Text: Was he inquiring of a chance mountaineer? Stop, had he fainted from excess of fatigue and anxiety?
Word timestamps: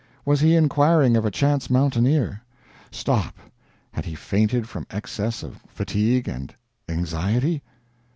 Was 0.25 0.39
he 0.41 0.55
inquiring 0.55 1.15
of 1.15 1.25
a 1.27 1.29
chance 1.29 1.69
mountaineer? 1.69 2.41
Stop, 2.89 3.37
had 3.91 4.03
he 4.03 4.15
fainted 4.15 4.67
from 4.67 4.87
excess 4.89 5.43
of 5.43 5.57
fatigue 5.69 6.27
and 6.27 6.55
anxiety? 6.89 7.61